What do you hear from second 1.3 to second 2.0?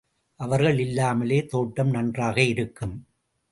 தோட்டம்